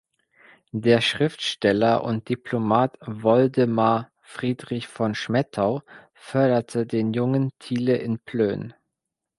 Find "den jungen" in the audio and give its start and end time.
6.87-7.51